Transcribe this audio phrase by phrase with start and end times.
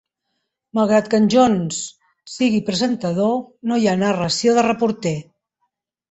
[0.77, 1.81] Malgrat que en Jones
[2.35, 3.35] sigui presentador,
[3.73, 5.13] no hi ha narració de reporter.